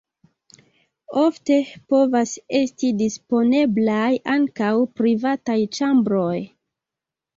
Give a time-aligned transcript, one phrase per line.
[1.23, 1.57] Ofte
[1.93, 6.35] povas esti disponeblaj ankaŭ privataj ĉambroj.